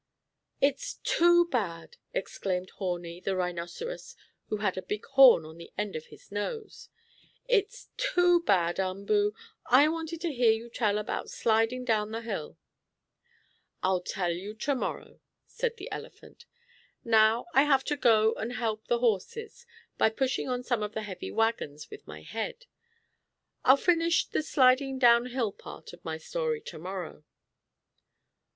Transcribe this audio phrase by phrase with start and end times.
[0.59, 4.15] "It's too bad!" exclaimed Horni, the rhinoceros,
[4.47, 6.89] who had a big horn on the end of his nose.
[7.47, 9.35] "It's too bad, Umboo!
[9.67, 12.57] I wanted to hear you tell about sliding down hill."
[13.83, 16.47] "I'll tell you tomorrow," said the elephant.
[17.03, 19.67] "Now I have to go and help the horses,
[19.99, 22.65] by pushing on some of the heavy wagons with my head.
[23.63, 27.23] I'll finish the sliding down hill part of my story tomorrow."